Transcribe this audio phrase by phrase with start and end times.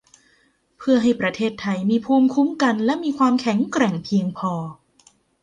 [0.77, 4.53] เพื่อให้ประเทศไทยมีภูมิคุ้มกันและมีความแข็งแกร่งเพียงพอ